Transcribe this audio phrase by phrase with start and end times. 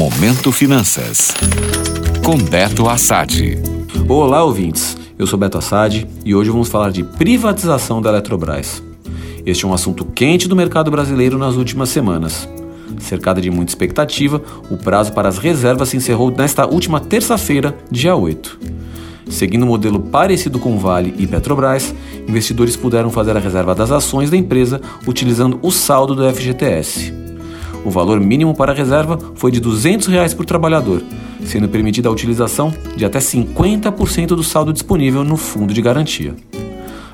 [0.00, 1.30] Momento Finanças.
[2.24, 3.58] Com Beto Assad.
[4.08, 4.96] Olá, ouvintes.
[5.18, 8.82] Eu sou Beto Assad e hoje vamos falar de privatização da Eletrobras.
[9.44, 12.48] Este é um assunto quente do mercado brasileiro nas últimas semanas.
[12.98, 18.16] Cercada de muita expectativa, o prazo para as reservas se encerrou nesta última terça-feira, dia
[18.16, 18.58] 8.
[19.28, 21.94] Seguindo um modelo parecido com Vale e Petrobras,
[22.26, 27.29] investidores puderam fazer a reserva das ações da empresa utilizando o saldo do FGTS.
[27.84, 31.02] O valor mínimo para a reserva foi de 200 reais por trabalhador,
[31.44, 36.34] sendo permitida a utilização de até 50% do saldo disponível no fundo de garantia.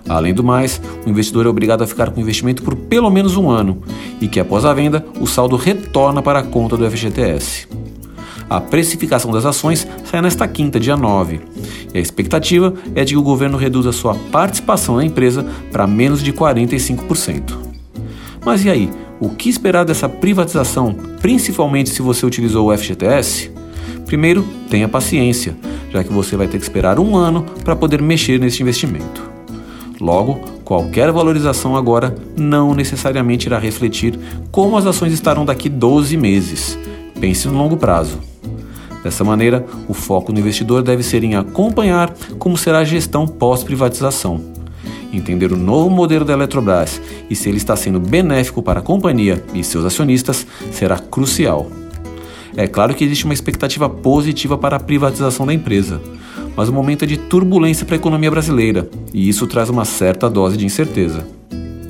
[0.09, 3.37] Além do mais, o investidor é obrigado a ficar com o investimento por pelo menos
[3.37, 3.83] um ano
[4.21, 7.67] e que, após a venda, o saldo retorna para a conta do FGTS.
[8.49, 11.41] A precificação das ações sai nesta quinta, dia 9,
[11.93, 16.23] e a expectativa é de que o governo reduza sua participação na empresa para menos
[16.23, 17.57] de 45%.
[18.45, 18.89] Mas e aí?
[19.19, 23.51] O que esperar dessa privatização, principalmente se você utilizou o FGTS?
[24.05, 25.57] Primeiro, tenha paciência,
[25.91, 29.25] já que você vai ter que esperar um ano para poder mexer neste investimento.
[29.99, 34.19] Logo, qualquer valorização agora não necessariamente irá refletir
[34.51, 36.79] como as ações estarão daqui 12 meses.
[37.19, 38.19] Pense no longo prazo.
[39.03, 44.56] Dessa maneira, o foco do investidor deve ser em acompanhar como será a gestão pós-privatização
[45.17, 49.43] entender o novo modelo da Eletrobras e se ele está sendo benéfico para a companhia
[49.55, 51.71] e seus acionistas será crucial.
[52.57, 56.01] É claro que existe uma expectativa positiva para a privatização da empresa,
[56.57, 60.31] mas o momento é de turbulência para a economia brasileira e isso traz uma certa
[60.31, 61.27] dose de incerteza.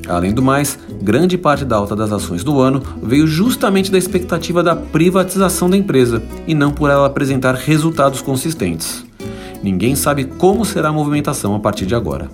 [0.07, 4.63] Além do mais, grande parte da alta das ações do ano veio justamente da expectativa
[4.63, 9.05] da privatização da empresa e não por ela apresentar resultados consistentes.
[9.61, 12.29] Ninguém sabe como será a movimentação a partir de agora.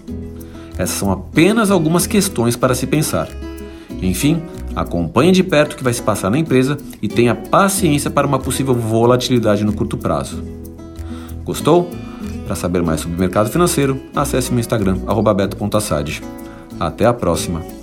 [0.77, 3.27] Essas são apenas algumas questões para se pensar.
[4.01, 4.41] Enfim,
[4.75, 8.39] acompanhe de perto o que vai se passar na empresa e tenha paciência para uma
[8.39, 10.43] possível volatilidade no curto prazo.
[11.43, 11.89] Gostou?
[12.45, 14.97] Para saber mais sobre o mercado financeiro, acesse meu Instagram,
[15.35, 16.21] beto.assad.
[16.79, 17.82] Até a próxima!